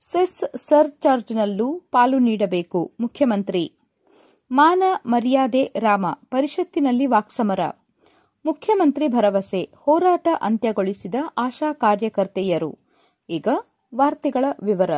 ಸೆಸ್ 0.00 0.56
ಸರ್ 0.56 0.90
ಚಾರ್ಜ್ನಲ್ಲೂ 0.90 1.78
ಪಾಲು 1.78 2.18
ನೀಡಬೇಕು 2.18 2.92
ಮುಖ್ಯಮಂತ್ರಿ. 3.00 3.72
ಮಾನ 4.50 4.82
ಮರ್ಯಾದೆ 5.06 5.64
ರಾಮ, 5.64 6.06
ಪರಿಷತ್ತಿನಲ್ಲಿ 6.12 7.06
ವಾಕ್ಸಮರ. 7.06 7.60
ಮುಖ್ಯಮಂತ್ರಿ 8.44 9.08
ಭರವಸೆ 9.08 9.70
ಹೋರಾಟ 9.76 10.28
ಅಂತ್ಯಗೊಳಿಸಿದ 10.40 11.14
ಆಶಾ 11.38 11.72
ಕಾರ್ಯಕರ್ತೆಯರು. 11.72 12.78
ಈಗ 13.30 13.48
ವಾರ್ತೆಗಳ 13.94 14.44
ವಿವರ. 14.62 14.90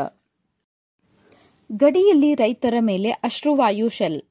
ಗಡಿಯಲ್ಲಿ 1.73 2.35
ರೈತರ 2.35 2.75
ಮೇಲೆ 2.81 3.11
ಅಶ್ರುವಾಯು 3.11 3.89
ಶೆಲ್. 3.89 4.23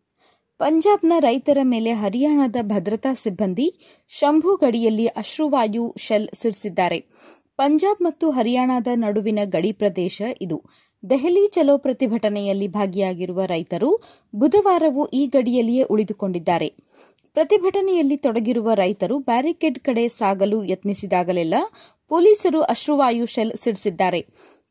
ಪಂಜಾಬ್ನ 0.59 1.13
ರೈತರ 1.19 1.57
ಮೇಲೆ 1.63 1.91
ಹರಿಯಾಣದ 1.93 2.55
ಭದ್ರತಾ 2.61 3.13
ಸಿಬ್ಬಂದಿ 3.13 3.67
ಶಂಭು 4.09 4.55
ಗಡಿಯಲ್ಲಿ 4.55 5.07
ಅಶ್ರುವಾಯು 5.07 5.95
ಶೆಲ್ 5.97 6.29
ಸಿಡಿಸಿದ್ದಾರೆ. 6.33 6.99
ಪಂಜಾಬ್ 7.57 8.01
ಮತ್ತು 8.01 8.29
ಹರಿಯಾಣದ 8.29 8.87
ನಡುವಿನ 8.95 9.39
ಗಡಿ 9.45 9.71
ಪ್ರದೇಶ 9.71 10.21
ಇದು. 10.41 10.63
ದೆಹಲಿ 11.09 11.47
ಚಲೋ 11.47 11.77
ಪ್ರತಿಭಟನೆಯಲ್ಲಿ 11.77 12.67
ಭಾಗಿಯಾಗಿರುವ 12.67 13.45
ರೈತರು 13.45 13.89
ಬುಧವಾರವೂ 14.35 15.05
ಈ 15.05 15.27
ಗಡಿಯಲ್ಲಿಯೇ 15.27 15.83
ಉಳಿದುಕೊಂಡಿದ್ದಾರೆ. 15.83 16.73
ಪ್ರತಿಭಟನೆಯಲ್ಲಿ 17.35 18.17
ತೊಡಗಿರುವ 18.17 18.73
ರೈತರು 18.73 19.19
ಬ್ಯಾರಿಕೇಡ್ 19.19 19.79
ಕಡೆ 19.79 20.07
ಸಾಗಲು 20.07 20.63
ಯತ್ನಿಸಿದಾಗಲೆಲ್ಲ 20.63 21.55
ಪೊಲೀಸರು 22.09 22.61
ಅಶ್ರುವಾಯು 22.61 23.25
ಶೆಲ್ 23.25 23.53
ಸಿಡಿಸಿದ್ದಾರೆ. 23.57 24.21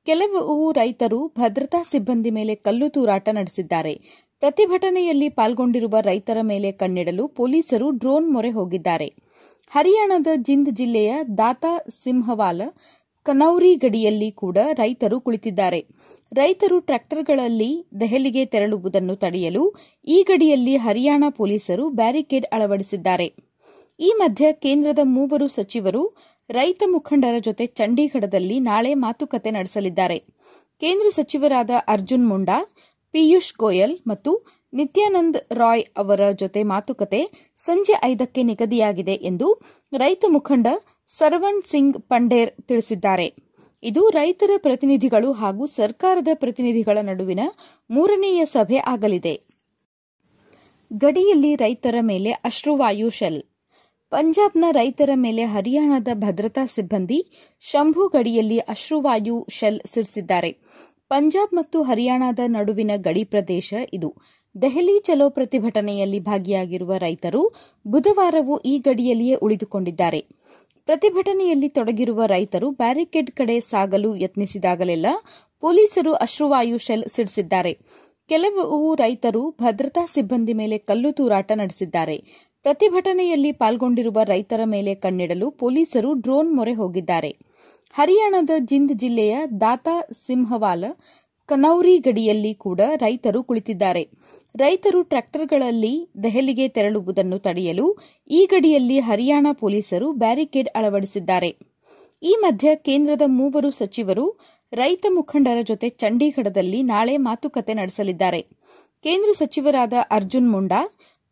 ಕೆಲವು 0.07 0.73
ರೈತರು 0.73 1.19
ಭದ್ರತಾ 1.29 1.83
ಸಿಬ್ಬಂದಿ 1.83 2.31
ಮೇಲೆ 2.31 2.55
ಕಲ್ಲು 2.55 2.89
ತೂರಾಟ 2.89 3.29
ನಡೆಸಿದ್ದಾರೆ. 3.33 3.95
ಪ್ರತಿಭಟನೆಯಲ್ಲಿ 4.41 5.29
ಪಾಲ್ಗೊಂಡಿರುವ 5.29 5.97
ರೈತರ 6.01 6.39
ಮೇಲೆ 6.43 6.73
ಕಣ್ಣಿಡಲು 6.73 7.29
ಪೊಲೀಸರು 7.29 7.91
ಡ್ರೋನ್ 7.91 8.33
ಮೊರೆ 8.33 8.51
ಹೋಗಿದ್ದಾರೆ. 8.51 9.09
ಹರಿಯಾಣದ 9.73 10.27
ಜಿಂದ್ 10.37 10.71
ಜಿಲ್ಲೆಯ 10.71 11.13
ದಾತಾ 11.39 11.73
ಸಿಂಹವಾಲ, 12.03 12.63
ಕನೌರಿ 13.27 13.75
ಗಡಿಯಲ್ಲಿ 13.75 14.31
ಕೂಡ 14.31 14.59
ರೈತರು 14.73 15.21
ಕುಳಿತಿದ್ದಾರೆ. 15.21 15.81
ರೈತರು 16.33 16.81
ಟ್ರ್ಯಾಕ್ಟರ್ಗಳಲ್ಲಿ 16.81 17.87
ದೆಹಲಿಗೆ 18.01 18.45
ತೆರಳುವುದನ್ನು 18.45 19.17
ತಡೆಯಲು 19.17 19.75
ಈ 20.07 20.23
ಗಡಿಯಲ್ಲಿ 20.23 20.77
ಹರಿಯಾಣ 20.77 21.25
ಪೊಲೀಸರು 21.29 21.91
ಬ್ಯಾರಿಕೇಡ್ 21.91 22.47
ಅಳವಡಿಸಿದ್ದಾರೆ. 22.53 23.27
ಈ 24.01 24.13
ಮಧ್ಯೆ 24.17 24.53
ಕೇಂದ್ರದ 24.53 24.99
ಮೂವರು 25.03 25.49
ಸಚಿವರು 25.49 26.03
ರೈತ 26.51 26.83
ಮುಖಂಡರ 26.87 27.35
ಜೊತೆ 27.39 27.67
ಚಂಡೀಗಢದಲ್ಲಿ 27.67 28.61
ನಾಳೆ 28.61 28.95
ಮಾತುಕತೆ 28.95 29.51
ನಡೆಸಲಿದ್ದಾರೆ. 29.51 30.19
ಕೇಂದ್ರ 30.81 31.09
ಸಚಿವರಾದ 31.09 31.71
ಅರ್ಜುನ್ 31.89 32.27
ಮುಂಡಾ, 32.29 32.57
ಪಿಯೂಷ್ 33.15 33.55
ಗೋಯಲ್ 33.59 33.97
ಮತ್ತು 34.07 34.31
ನಿತ್ಯಾನಂದ್ 34.73 35.39
ರಾಯ್ 35.53 35.85
ಅವರ 35.97 36.31
ಜೊತೆ 36.31 36.63
ಮಾತುಕತೆ 36.63 37.53
ಸಂಜೆ 37.57 37.95
ಐದಕ್ಕೆ 38.05 38.43
ನಿಗದಿಯಾಗಿದೆ 38.43 39.13
ಎಂದು 39.13 39.49
ರೈತ 39.93 40.25
ಮುಖಂಡ 40.29 40.67
ಸರ್ವಣ್ 41.09 41.63
ಸಿಂಗ್ 41.67 42.03
ಪಂಡೇರ್ 42.03 42.51
ತಿಳಿಸಿದ್ದಾರೆ. 42.63 43.35
ಇದು 43.85 44.11
ರೈತರ 44.11 44.51
ಪ್ರತಿನಿಧಿಗಳು 44.57 45.33
ಹಾಗೂ 45.33 45.67
ಸರ್ಕಾರದ 45.67 46.29
ಪ್ರತಿನಿಧಿಗಳ 46.35 46.99
ನಡುವಿನ 47.03 47.41
ಮೂರನೆಯ 47.91 48.45
ಸಭೆ 48.45 48.77
ಆಗಲಿದೆ. 48.77 49.41
ಗಡಿಯಲ್ಲಿ 50.93 51.55
ರೈತರ 51.55 51.95
ಮೇಲೆ 52.01 52.31
ಅಶ್ರುವಾಯು 52.31 53.11
ಶೆಲ್. 53.11 53.43
ಪಂಜಾಬ್ನ 54.11 54.65
ರೈತರ 54.71 55.11
ಮೇಲೆ 55.15 55.45
ಹರಿಯಾಣದ 55.45 56.09
ಭದ್ರತಾ 56.15 56.65
ಸಿಬ್ಬಂದಿ 56.67 57.19
ಶಂಭು 57.61 58.09
ಗಡಿಯಲ್ಲಿ 58.09 58.59
ಅಶ್ರುವಾಯು 58.59 59.47
ಶೆಲ್ 59.51 59.81
ಸಿಡಿಸಿದ್ದಾರೆ. 59.87 60.53
ಪಂಜಾಬ್ 61.09 61.55
ಮತ್ತು 61.55 61.83
ಹರಿಯಾಣದ 61.83 62.39
ನಡುವಿನ 62.47 62.91
ಗಡಿ 62.97 63.25
ಪ್ರದೇಶ 63.25 63.75
ಇದು. 63.93 64.15
ದೆಹಲಿ 64.63 64.99
ಚಲೋ 64.99 65.31
ಪ್ರತಿಭಟನೆಯಲ್ಲಿ 65.31 66.21
ಭಾಗಿಯಾಗಿರುವ 66.21 66.97
ರೈತರು 66.97 67.43
ಬುಧವಾರವೂ 67.87 68.59
ಈ 68.59 68.79
ಗಡಿಯಲ್ಲಿಯೇ 68.79 69.35
ಉಳಿದುಕೊಂಡಿದ್ದಾರೆ. 69.35 70.27
ಪ್ರತಿಭಟನೆಯಲ್ಲಿ 70.87 71.69
ತೊಡಗಿರುವ 71.69 72.23
ರೈತರು 72.27 72.71
ಬ್ಯಾರಿಕೇಡ್ 72.71 73.31
ಕಡೆ 73.31 73.61
ಸಾಗಲು 73.61 74.17
ಯತ್ನಿಸಿದಾಗಲೆಲ್ಲ 74.17 75.07
ಪೊಲೀಸರು 75.61 76.13
ಅಶ್ರುವಾಯು 76.15 76.79
ಶೆಲ್ 76.79 77.05
ಸಿಡಿಸಿದ್ದಾರೆ. 77.09 77.73
ಕೆಲವು 78.29 78.95
ರೈತರು 78.95 79.51
ಭದ್ರತಾ 79.51 80.05
ಸಿಬ್ಬಂದಿ 80.07 80.53
ಮೇಲೆ 80.53 80.79
ಕಲ್ಲು 80.79 81.13
ತೂರಾಟ 81.13 81.53
ನಡೆಸಿದ್ದಾರೆ. 81.55 82.17
ಪ್ರತಿಭಟನೆಯಲ್ಲಿ 82.63 83.53
ಪಾಲ್ಗೊಂಡಿರುವ 83.53 84.19
ರೈತರ 84.25 84.61
ಮೇಲೆ 84.65 84.95
ಕಣ್ಣಿಡಲು 84.95 85.51
ಪೊಲೀಸರು 85.51 86.13
ಡ್ರೋನ್ 86.15 86.51
ಮೊರೆ 86.57 86.73
ಹೋಗಿದ್ದಾರೆ. 86.73 87.31
ಹರಿಯಾಣದ 87.95 88.51
ಜಿಂದ್ 88.59 88.93
ಜಿಲ್ಲೆಯ 88.93 89.37
ದಾತಾ 89.61 89.95
ಸಿಂಹವಾಲ 90.27 90.85
ಕನೌರಿ 91.49 91.99
ಗಡಿಯಲ್ಲಿ 91.99 92.55
ಕೂಡ 92.55 92.81
ರೈತರು 92.97 93.43
ಕುಳಿತಿದ್ದಾರೆ. 93.43 94.03
ರೈತರು 94.59 95.03
ಟ್ರ್ಯಾಕ್ಟರ್ಗಳಲ್ಲಿ 95.03 95.95
ದೆಹಲಿಗೆ 96.23 96.69
ತೆರಳುವುದನ್ನು 96.69 97.39
ತಡೆಯಲು 97.39 97.87
ಈ 98.31 98.45
ಗಡಿಯಲ್ಲಿ 98.45 98.99
ಹರಿಯಾಣ 98.99 99.47
ಪೊಲೀಸರು 99.53 100.13
ಬ್ಯಾರಿಕೇಡ್ 100.13 100.69
ಅಳವಡಿಸಿದ್ದಾರೆ. 100.75 101.51
ಈ 102.23 102.37
ಮಧ್ಯೆ 102.41 102.75
ಕೇಂದ್ರದ 102.75 103.23
ಮೂವರು 103.27 103.71
ಸಚಿವರು 103.71 104.27
ರೈತ 104.73 105.07
ಮುಖಂಡರ 105.11 105.59
ಜೊತೆ 105.63 105.89
ಚಂಡೀಗಢದಲ್ಲಿ 105.89 106.83
ನಾಳೆ 106.83 107.17
ಮಾತುಕತೆ 107.17 107.75
ನಡೆಸಲಿದ್ದಾರೆ. 107.75 108.41
ಕೇಂದ್ರ 109.05 109.31
ಸಚಿವರಾದ 109.33 109.93
ಅರ್ಜುನ್ 110.11 110.51
ಮುಂಡಾ, 110.51 110.81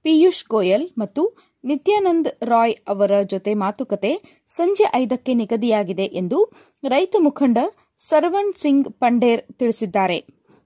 ಪಿಯೂಷ್ 0.04 0.44
ಗೋಯಲ್ 0.50 0.86
ಮತ್ತು 0.98 1.22
ನಿತ್ಯಾನಂದ್ 1.64 2.28
ರಾಯ್ 2.44 2.74
ಅವರ 2.88 3.12
ಜೊತೆ 3.22 3.54
ಮಾತುಕತೆ 3.54 4.12
ಸಂಜೆ 4.48 4.84
ಐದಕ್ಕೆ 4.94 5.34
ನಿಗದಿಯಾಗಿದೆ 5.34 6.04
ಎಂದು 6.04 6.38
ರೈತ 6.84 7.16
ಮುಖಂಡ 7.18 7.58
ಸರ್ವಣ್ 8.00 8.52
ಸಿಂಗ್ 8.56 8.88
ಪಂಡೇರ್ 8.92 9.42
ತಿಳಿಸಿದ್ದಾರೆ. 9.52 10.18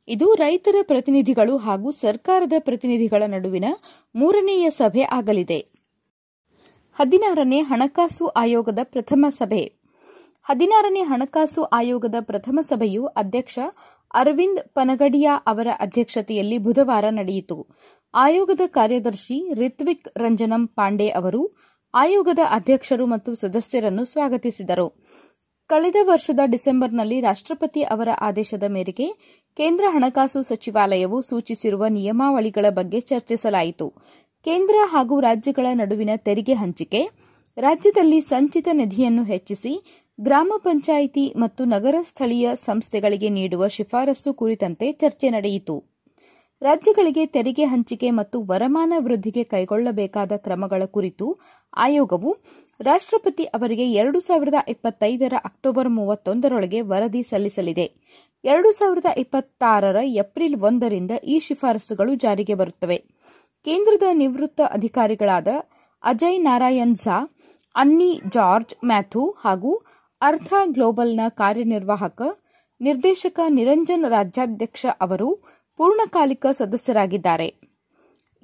ಇದು 0.09 0.35
ರೈತರ 0.35 0.77
ಪ್ರತಿನಿಧಿಗಳು 0.83 1.57
ಹಾಗೂ 1.57 1.91
ಸರ್ಕಾರದ 1.91 2.53
ಪ್ರತಿನಿಧಿಗಳ 2.59 3.23
ನಡುವಿನ 3.27 3.65
ಮೂರನೆಯ 4.15 4.71
ಸಭೆ 4.71 5.03
ಆಗಲಿದೆ. 5.03 5.61
ಹದಿನಾರನೇ 6.99 7.61
ಹಣಕಾಸು 7.61 8.27
ಆಯೋಗದ 8.27 8.79
ಪ್ರಥಮ 8.83 9.27
ಸಭೆ. 9.29 9.63
ಹದಿನಾರನೇ 10.45 11.01
ಹಣಕಾಸು 11.01 11.63
ಆಯೋಗದ 11.63 12.15
ಪ್ರಥಮ 12.21 12.59
ಸಭೆಯು 12.63 13.05
ಅಧ್ಯಕ್ಷ 13.05 13.59
ಅರವಿಂದ್ 14.15 14.61
ಪನಗಡಿಯಾ 14.75 15.33
ಅವರ 15.47 15.69
ಅಧ್ಯಕ್ಷತೆಯಲ್ಲಿ 15.81 16.59
ಬುಧವಾರ 16.59 17.05
ನಡೆಯಿತು. 17.11 17.67
ಆಯೋಗದ 18.15 18.61
ಕಾರ್ಯದರ್ಶಿ 18.67 19.55
ರಿತ್ವಿಕ್ 19.55 20.09
ರಂಜನಂ 20.19 20.67
ಪಾಂಡೆ 20.67 21.09
ಅವರು 21.09 21.57
ಆಯೋಗದ 21.95 22.39
ಅಧ್ಯಕ್ಷರು 22.51 23.07
ಮತ್ತು 23.07 23.35
ಸದಸ್ಯರನ್ನು 23.35 24.05
ಸ್ವಾಗತಿಸಿದರು. 24.05 24.87
ಕಳೆದ 25.71 25.97
ವರ್ಷದ 26.03 26.41
ಡಿಸೆಂಬರ್ನಲ್ಲಿ 26.45 27.21
ರಾಷ್ಟ್ರಪತಿ 27.21 27.83
ಅವರ 27.83 28.09
ಆದೇಶದ 28.21 28.63
ಮೇರೆಗೆ 28.69 29.07
ಕೇಂದ್ರ 29.57 29.85
ಹಣಕಾಸು 29.89 30.43
ಸಚಿವಾಲಯವು 30.43 31.23
ಸೂಚಿಸಿರುವ 31.23 31.85
ನಿಯಮಾವಳಿಗಳ 31.89 32.67
ಬಗ್ಗೆ 32.71 33.01
ಚರ್ಚಿಸಲಾಯಿತು. 33.01 33.89
ಕೇಂದ್ರ 34.45 34.77
ಹಾಗೂ 34.85 35.21
ರಾಜ್ಯಗಳ 35.21 35.67
ನಡುವಿನ 35.75 36.11
ತೆರಿಗೆ 36.17 36.53
ಹಂಚಿಕೆ, 36.53 37.01
ರಾಜ್ಯದಲ್ಲಿ 37.57 38.21
ಸಂಚಿತ 38.21 38.69
ನಿಧಿಯನ್ನು 38.73 39.25
ಹೆಚ್ಚಿಸಿ 39.25 39.73
ಗ್ರಾಮ 40.21 40.53
ಪಂಚಾಯಿತಿ 40.57 41.35
ಮತ್ತು 41.37 41.65
ನಗರ 41.65 41.95
ಸ್ಥಳೀಯ 42.03 42.51
ಸಂಸ್ಥೆಗಳಿಗೆ 42.55 43.29
ನೀಡುವ 43.29 43.69
ಶಿಫಾರಸು 43.69 44.35
ಕುರಿತಂತೆ 44.35 44.93
ಚರ್ಚೆ 44.93 45.31
ನಡೆಯಿತು. 45.31 45.77
ರಾಜ್ಯಗಳಿಗೆ 46.63 47.27
ತೆರಿಗೆ 47.27 47.65
ಹಂಚಿಕೆ 47.65 48.11
ಮತ್ತು 48.11 48.43
ವರಮಾನ 48.43 48.93
ವೃದ್ಧಿಗೆ 48.99 49.43
ಕೈಗೊಳ್ಳಬೇಕಾದ 49.45 50.33
ಕ್ರಮಗಳ 50.37 50.83
ಕುರಿತು 50.85 51.27
ಆಯೋಗವು 51.77 52.31
ರಾಷ್ಟ್ರಪತಿ 52.81 53.45
ಅವರಿಗೆ 53.45 53.93
ಎರಡು 53.93 54.21
ಸಾವಿರದ 54.21 54.55
ಇಪ್ಪತ್ತೈದರ 54.69 55.33
ಅಕ್ಟೋಬರ್ 55.45 55.89
ಮೂವತ್ತೊಂದರೊಳಗೆ 55.89 56.81
ವರದಿ 56.81 57.23
ಸಲ್ಲಿಸಲಿದೆ. 57.23 57.93
ಎರಡು 58.45 58.73
ಸಾವಿರದ 58.73 59.05
ಇಪ್ಪತ್ತಾರರ 59.17 59.97
ಏಪ್ರಿಲ್ 60.05 60.61
ಒಂದರಿಂದ 60.61 61.11
ಈ 61.25 61.39
ಶಿಫಾರಸುಗಳು 61.39 62.15
ಜಾರಿಗೆ 62.15 62.55
ಬರುತ್ತವೆ. 62.55 63.05
ಕೇಂದ್ರದ 63.65 64.03
ನಿವೃತ್ತ 64.13 64.61
ಅಧಿಕಾರಿಗಳಾದ 64.71 65.49
ಅಜಯ್ 66.03 66.41
ನಾರಾಯಣ್ 66.41 66.97
ಝಾ, 66.97 67.37
ಅನ್ನಿ 67.77 68.21
ಜಾರ್ಜ್ 68.29 68.85
ಮ್ಯಾಥ್ಯೂ 68.85 69.31
ಹಾಗೂ 69.31 69.83
ಅರ್ಥ 70.23 70.55
ಗ್ಲೋಬಲ್ನ 70.65 71.21
ಕಾರ್ಯನಿರ್ವಾಹಕ 71.29 72.23
ನಿರ್ದೇಶಕ 72.81 73.41
ನಿರಂಜನ್ 73.49 74.05
ರಾಜ್ಯಾಧ್ಯಕ್ಷ 74.05 74.87
ಅವರು 75.01 75.45
ಪೂರ್ಣಕಾಲಿಕ 75.77 76.47
ಸದಸ್ಯರಾಗಿದ್ದಾರೆ. 76.53 77.55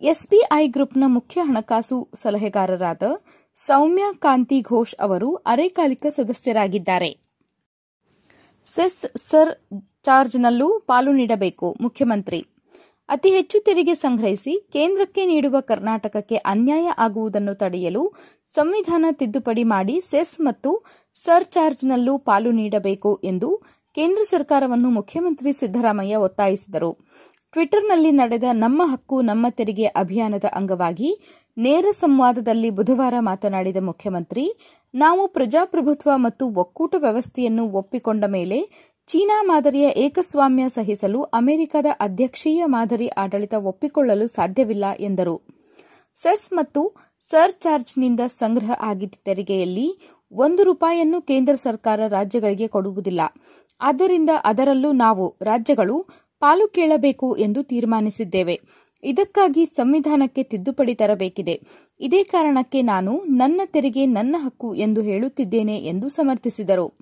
ಎಸ್ಬಿಐ 0.02 0.66
ಗ್ರೂಪ್ನ 0.66 1.04
ಮುಖ್ಯ 1.06 1.40
ಹಣಕಾಸು 1.40 2.08
ಸಲಹೆಗಾರರಾದ 2.14 3.02
ಸೌಮ್ಯ 3.66 4.04
ಕಾಂತಿ 4.24 4.58
ಘೋಷ್ 4.70 4.94
ಅವರು 5.06 5.28
ಅರೆಕಾಲಿಕ 5.52 6.06
ಸದಸ್ಯರಾಗಿದ್ದಾರೆ. 6.16 7.10
ಸೆಸ್ 8.66 9.00
ಸರ್ 9.30 9.52
ಚಾರ್ಜ್ನಲ್ಲೂ 10.06 10.68
ಪಾಲು 10.90 11.12
ನೀಡಬೇಕು, 11.12 11.68
ಮುಖ್ಯಮಂತ್ರಿ. 11.80 12.40
ಅತಿ 13.08 13.30
ಹೆಚ್ಚು 13.36 13.58
ತೆರಿಗೆ 13.66 13.94
ಸಂಗ್ರಹಿಸಿ 14.04 14.54
ಕೇಂದ್ರಕ್ಕೆ 14.72 15.22
ನೀಡುವ 15.32 15.56
ಕರ್ನಾಟಕಕ್ಕೆ 15.70 16.36
ಅನ್ಯಾಯ 16.52 16.86
ಆಗುವುದನ್ನು 17.06 17.54
ತಡೆಯಲು 17.62 18.02
ಸಂವಿಧಾನ 18.52 19.06
ತಿದ್ದುಪಡಿ 19.20 19.64
ಮಾಡಿ 19.74 19.96
ಸೆಸ್ 20.10 20.34
ಮತ್ತು 20.40 20.70
ಸರ್ 21.16 21.46
ಚಾರ್ಜ್ನಲ್ಲೂ 21.54 22.14
ಪಾಲು 22.28 22.50
ನೀಡಬೇಕು 22.60 23.12
ಎಂದು 23.30 23.50
ಕೇಂದ್ರ 23.96 24.22
ಸರ್ಕಾರವನ್ನು 24.30 24.90
ಮುಖ್ಯಮಂತ್ರಿ 24.98 25.52
ಸಿದ್ದರಾಮಯ್ಯ 25.52 26.22
ಒತ್ತಾಯಿಸಿದರು. 26.26 26.90
ಟ್ವಿಟರ್ನಲ್ಲಿ 27.54 28.10
ನಡೆದ 28.18 28.46
ನಮ್ಮ 28.52 28.82
ಹಕ್ಕು, 28.92 29.16
ನಮ್ಮ 29.20 29.46
ತೆರಿಗೆ 29.58 29.86
ಅಭಿಯಾನದ 30.02 30.46
ಅಂಗವಾಗಿ 30.58 31.10
ನೇರ 31.64 31.86
ಸಂವಾದದಲ್ಲಿ 31.92 32.68
ಬುಧವಾರ 32.70 33.14
ಮಾತನಾಡಿದ 33.20 33.76
ಮುಖ್ಯಮಂತ್ರಿ, 33.80 34.44
ನಾವು 34.94 35.22
ಪ್ರಜಾಪ್ರಭುತ್ವ 35.28 36.10
ಮತ್ತು 36.16 36.44
ಒಕ್ಕೂಟ 36.54 36.94
ವ್ಯವಸ್ಥೆಯನ್ನು 36.98 37.64
ಒಪ್ಪಿಕೊಂಡ 37.70 38.24
ಮೇಲೆ 38.28 38.58
ಚೀನಾ 39.08 39.38
ಮಾದರಿಯ 39.42 39.86
ಏಕಸ್ವಾಮ್ಯ 39.96 40.64
ಸಹಿಸಲು 40.68 41.20
ಅಮೆರಿಕದ 41.22 41.86
ಅಧ್ಯಕ್ಷೀಯ 42.00 42.62
ಮಾದರಿ 42.66 43.08
ಆಡಳಿತ 43.22 43.54
ಒಪ್ಪಿಕೊಳ್ಳಲು 43.62 44.26
ಸಾಧ್ಯವಿಲ್ಲ 44.28 44.84
ಎಂದರು. 45.00 45.36
ಸೆಸ್ 46.16 46.52
ಮತ್ತು 46.52 46.82
ಸರ್ 47.28 47.54
ಚಾರ್ಜ್ನಿಂದ 47.60 48.20
ಸಂಗ್ರಹ 48.26 48.70
ಆಗಿದ್ದ 48.80 49.18
ತೆರಿಗೆಯಲ್ಲಿ 49.24 49.88
ಒಂದು 50.32 50.62
ರೂಪಾಯಿಯನ್ನು 50.62 51.20
ಕೇಂದ್ರ 51.22 51.54
ಸರ್ಕಾರ 51.54 52.00
ರಾಜ್ಯಗಳಿಗೆ 52.08 52.68
ಕೊಡುವುದಿಲ್ಲ. 52.68 53.20
ಆದ್ದರಿಂದ 53.80 54.30
ಅದರಲ್ಲೂ 54.44 54.92
ನಾವು 54.92 55.26
ರಾಜ್ಯಗಳು 55.42 55.96
ಪಾಲು 56.42 56.68
ಕೇಳಬೇಕು 56.68 57.36
ಎಂದು 57.36 57.62
ತೀರ್ಮಾನಿಸಿದ್ದೇವೆ. 57.62 58.56
ಇದಕ್ಕಾಗಿ 59.02 59.66
ಸಂವಿಧಾನಕ್ಕೆ 59.66 60.42
ತಿದ್ದುಪಡಿ 60.42 60.94
ತರಬೇಕಿದೆ. 60.94 61.60
ಇದೇ 62.00 62.24
ಕಾರಣಕ್ಕೆ 62.24 62.82
ನಾನು 62.82 63.24
ನನ್ನ 63.24 63.60
ತೆರಿಗೆ 63.64 64.06
ನನ್ನ 64.06 64.36
ಹಕ್ಕು 64.38 64.74
ಎಂದು 64.74 65.02
ಹೇಳುತ್ತಿದ್ದೇನೆ 65.02 65.76
ಎಂದು 65.76 66.08
ಸಮರ್ಥಿಸಿದರು. 66.08 66.94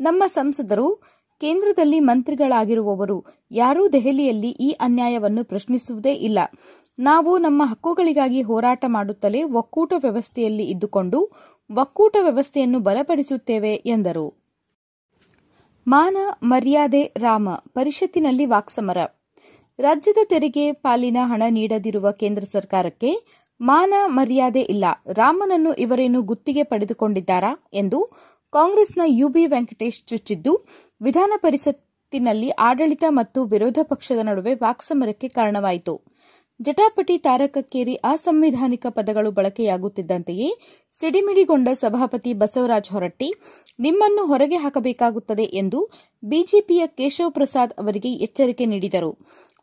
ನಮ್ಮ 0.00 0.22
ಸಂಸದರು, 0.26 1.02
ಕೇಂದ್ರದಲ್ಲಿ 1.40 2.00
ಮಂತ್ರಿಗಳಾಗಿರುವವರು 2.00 3.24
ಯಾರೂ 3.50 3.88
ದೆಹಲಿಯಲ್ಲಿ 3.88 4.48
ಈ 4.48 4.70
ಅನ್ಯಾಯವನ್ನು 4.70 5.44
ಪ್ರಶ್ನಿಸುವುದೇ 5.44 6.12
ಇಲ್ಲ. 6.12 6.38
ನಾವು 6.98 7.38
ನಮ್ಮ 7.38 7.62
ಹಕ್ಕುಗಳಿಗಾಗಿ 7.66 8.42
ಹೋರಾಟ 8.42 8.84
ಮಾಡುತ್ತಲೇ 8.88 9.42
ಒಕ್ಕೂಟ 9.42 9.92
ವ್ಯವಸ್ಥೆಯಲ್ಲಿ 9.96 10.64
ಇದ್ದುಕೊಂಡು 10.64 11.30
ಒಕ್ಕೂಟ 11.76 12.16
ವ್ಯವಸ್ಥೆಯನ್ನು 12.20 12.80
ಬಲಪಡಿಸುತ್ತೇವೆ 12.80 13.74
ಎಂದರು. 13.74 14.34
ಮಾನ 15.88 16.16
ಮರ್ಯಾದೆ 16.42 17.12
ರಾಮ 17.16 17.48
ಪರಿಷತ್ತಿನಲ್ಲಿ 17.54 18.46
ವಾಕ್ಸಮರ 18.46 18.96
ರಾಜ್ಯದ 19.78 20.20
ತೆರಿಗೆ 20.24 20.64
ಪಾಲಿನ 20.72 21.18
ಹಣ 21.22 21.42
ನೀಡದಿರುವ 21.48 22.06
ಕೇಂದ್ರ 22.12 22.44
ಸರ್ಕಾರಕ್ಕೆ 22.44 23.10
ಮಾನ 23.60 23.94
ಮರ್ಯಾದೆ 24.06 24.62
ಇಲ್ಲ. 24.74 24.84
ರಾಮನನ್ನು 25.16 25.72
ಇವರೇನು 25.74 26.20
ಗುತ್ತಿಗೆ 26.22 26.62
ಪಡೆದುಕೊಂಡಿದ್ದಾರಾ 26.62 27.52
ಎಂದು 27.72 27.98
ಕಾಂಗ್ರೆಸ್ನ 28.52 29.02
ಯುಬಿ 29.06 29.44
ವೆಂಕಟೇಶ್ 29.46 30.00
ಚುಚ್ಚಿದ್ದು, 30.04 30.52
ವಿಧಾನ 31.00 31.32
ಪರಿಷತ್ತಿನಲ್ಲಿ 31.36 32.50
ಆಡಳಿತ 32.50 33.04
ಮತ್ತು 33.08 33.44
ವಿರೋಧ 33.44 33.78
ಪಕ್ಷದ 33.82 34.22
ನಡುವೆ 34.22 34.54
ವಾಕ್ಸಮರಕ್ಕೆ 34.54 35.28
ಕಾರಣವಾಯಿತು. 35.28 35.94
ಜಟಾಪಟಿ 36.60 37.18
ತಾರಕಕ್ಕೇರಿ 37.18 37.94
ಅಸಂವಿಧಾನಿಕ 37.94 38.86
ಪದಗಳು 38.88 39.30
ಬಳಕೆಯಾಗುತ್ತಿದ್ದಂತೆಯೇ 39.30 40.48
ಸಿಡಿಮಿಡಿಗೊಂಡ 40.92 41.68
ಸಭಾಪತಿ 41.72 42.32
ಬಸವರಾಜ 42.34 42.88
ಹೊರಟ್ಟಿ, 42.92 43.28
ನಿಮ್ಮನ್ನು 43.80 44.24
ಹೊರಗೆ 44.26 44.56
ಹಾಕಬೇಕಾಗುತ್ತದೆ 44.56 45.42
ಎಂದು 45.42 45.90
ಬಿಜೆಪಿಯ 46.22 46.82
ಕೇಶವ್ 46.86 47.32
ಪ್ರಸಾದ್ 47.32 47.72
ಅವರಿಗೆ 47.78 48.12
ಎಚ್ಚರಿಕೆ 48.12 48.66
ನೀಡಿದರು. 48.66 49.10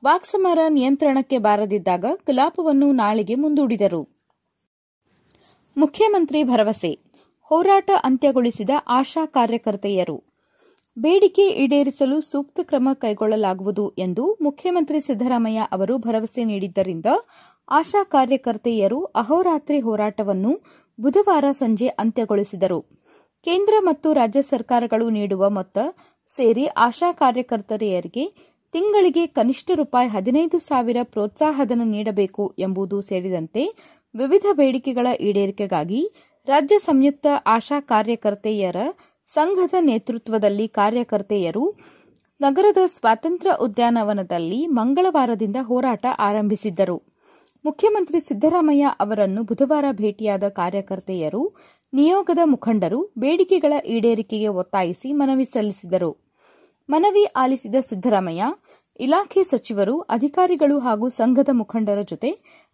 ವಾಕ್ಸಮರ 0.03 0.60
ನಿಯಂತ್ರಣಕ್ಕೆ 0.70 1.38
ಬಾರದಿದ್ದಾಗ 1.38 2.06
ಕಲಾಪವನ್ನು 2.27 2.91
ನಾಳೆಗೆ 2.91 3.36
ಮುಂದೂಡಿದರು. 3.36 4.00
ಮುಖ್ಯಮಂತ್ರಿ 5.77 6.44
ಭರವಸೆ, 6.44 7.00
ಹೋರಾಟ 7.41 7.91
ಅಂತ್ಯಗೊಳಿಸಿದ 8.03 8.70
ಆಶಾ 8.88 9.25
ಕಾರ್ಯಕರ್ತೆಯರು. 9.25 10.24
ಬೇಡಿಕೆ 10.98 11.48
ಈಡೇರಿಸಲು 11.48 12.22
ಸೂಕ್ತ 12.22 12.60
ಕ್ರಮ 12.63 12.89
ಕೈಗೊಳ್ಳಲಾಗುವುದು 12.94 13.89
ಎಂದು 13.89 14.38
ಮುಖ್ಯಮಂತ್ರಿ 14.41 15.01
ಸಿದ್ದರಾಮಯ್ಯ 15.01 15.68
ಅವರು 15.72 15.98
ಭರವಸೆ 15.98 16.44
ನೀಡಿದ್ದರಿಂದ 16.44 17.06
ಆಶಾ 17.70 18.03
ಕಾರ್ಯಕರ್ತೆಯರು 18.03 19.03
ಅಹೋರಾತ್ರಿ 19.03 19.79
ಹೋರಾಟವನ್ನು 19.79 20.53
ಬುಧವಾರ 21.00 21.46
ಸಂಜೆ 21.51 21.88
ಅಂತ್ಯಗೊಳಿಸಿದರು. 21.88 22.79
ಕೇಂದ್ರ 23.44 23.74
ಮತ್ತು 23.79 24.13
ರಾಜ್ಯ 24.13 24.41
ಸರ್ಕಾರಗಳು 24.41 25.10
ನೀಡುವ 25.10 25.50
ಮೊತ್ತ 25.50 25.77
ಸೇರಿ 26.27 26.65
ಆಶಾ 26.65 27.12
ಕಾರ್ಯಕರ್ತೆಯರಿಗೆ 27.12 28.25
ತಿಂಗಳಿಗೆ 28.74 29.28
ಕನಿಷ್ಠ 29.28 29.72
ರೂಪಾಯಿ 29.76 30.10
ಹದಿನೈದು 30.10 30.60
ಸಾವಿರ 30.60 30.98
ಪ್ರೋತ್ಸಾಹಧನ 31.04 31.82
ನೀಡಬೇಕು 31.84 32.56
ಎಂಬುದು 32.60 33.02
ಸೇರಿದಂತೆ 33.02 33.64
ವಿವಿಧ 34.16 34.46
ಬೇಡಿಕೆಗಳ 34.52 35.08
ಈಡೇರಿಕೆಗಾಗಿ 35.22 36.02
ರಾಜ್ಯ 36.48 36.80
ಸಂಯುಕ್ತ 36.80 37.28
ಆಶಾ 37.46 37.80
ಕಾರ್ಯಕರ್ತೆಯರ 37.80 38.76
ಸಂಘದ 39.26 39.74
ನೇತೃತ್ವದಲ್ಲಿ 39.80 40.68
ಕಾರ್ಯಕರ್ತೆಯರು 40.68 41.78
ನಗರದ 42.42 42.78
ಸ್ವಾತಂತ್ರ್ಯ 42.86 43.54
ಉದ್ಯಾನವನದಲ್ಲಿ 43.62 44.68
ಮಂಗಳವಾರದಿಂದ 44.68 45.56
ಹೋರಾಟ 45.62 46.06
ಆರಂಭಿಸಿದ್ದರು. 46.20 46.98
ಮುಖ್ಯಮಂತ್ರಿ 47.66 48.20
ಸಿದ್ದರಾಮಯ್ಯ 48.20 48.92
ಅವರನ್ನು 49.00 49.44
ಬುಧವಾರ 49.44 49.86
ಭೇಟಿಯಾದ 49.92 50.44
ಕಾರ್ಯಕರ್ತೆಯರು 50.50 51.56
ನಿಯೋಗದ 51.94 52.40
ಮುಖಂಡರು 52.46 53.14
ಬೇಡಿಕೆಗಳ 53.18 53.74
ಈಡೇರಿಕೆಗೆ 53.86 54.48
ಒತ್ತಾಯಿಸಿ 54.48 55.14
ಮನವಿ 55.14 55.46
ಸಲ್ಲಿಸಿದರು. 55.46 56.29
ಮನವಿ 56.89 57.24
ಆಲಿಸಿದ 57.24 57.75
ಸಿದ್ದರಾಮಯ್ಯ, 57.79 58.43
ಇಲಾಖೆ 59.00 59.43
ಸಚಿವರು, 59.43 60.00
ಅಧಿಕಾರಿಗಳು 60.00 60.79
ಹಾಗೂ 60.79 61.10
ಸಂಘದ 61.10 61.50
ಮುಖಂಡರ 61.51 62.01
ಜೊತೆ 62.01 62.31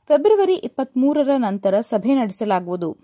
ಫೆಬ್ರವರಿ 0.08 0.54
ಇಪ್ಪತ್ಮೂರರ 0.54 1.30
ನಂತರ 1.38 1.82
ಸಭೆ 1.82 2.16
ನಡೆಸಲಾಗುವುದು. 2.16 2.98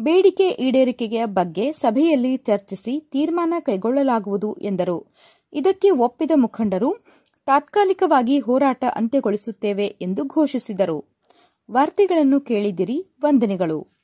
ಬೇಡಿಕೆ 0.00 0.48
ಈಡೇರಿಕೆಯ 0.48 1.24
ಬಗ್ಗೆ 1.24 1.72
ಸಭೆಯಲ್ಲಿ 1.72 2.36
ಚರ್ಚಿಸಿ 2.36 3.00
ತೀರ್ಮಾನ 3.00 3.54
ಕೈಗೊಳ್ಳಲಾಗುವುದು 3.60 4.54
ಎಂದರು. 4.54 5.14
ಇದಕ್ಕೆ 5.52 5.90
ಒಪ್ಪಿದ 5.90 6.30
ಮುಖಂಡರು, 6.34 7.04
ತಾತ್ಕಾಲಿಕವಾಗಿ 7.46 8.38
ಹೋರಾಟ 8.38 8.84
ಅಂತ್ಯಗೊಳಿಸುತ್ತೇವೆ 8.96 9.86
ಎಂದು 9.86 10.24
ಘೋಷಿಸಿದರು. 10.24 11.04
ವಾರ್ತೆಗಳನ್ನು 11.70 12.40
ಕೇಳಿದಿರಿ, 12.40 13.16
ವಂದನೆಗಳು. 13.20 13.98